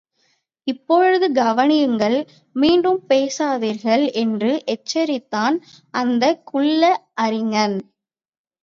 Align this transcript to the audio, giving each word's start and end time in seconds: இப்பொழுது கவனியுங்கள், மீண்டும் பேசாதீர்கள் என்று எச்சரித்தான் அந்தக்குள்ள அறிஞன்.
இப்பொழுது 0.67 1.27
கவனியுங்கள், 1.33 2.17
மீண்டும் 2.55 2.99
பேசாதீர்கள் 3.09 4.05
என்று 4.13 4.51
எச்சரித்தான் 4.67 5.57
அந்தக்குள்ள 5.93 6.83
அறிஞன். 7.21 7.77